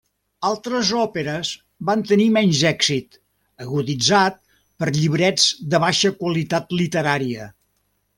Altres 0.47 0.87
òperes 0.99 1.49
van 1.89 1.99
tindre 2.11 2.25
menys 2.37 2.61
èxit, 2.69 3.17
aguditzat 3.65 4.39
per 4.81 4.89
llibrets 4.99 5.45
de 5.75 5.83
baixa 5.85 6.13
qualitat 6.23 6.75
literària. 6.81 7.47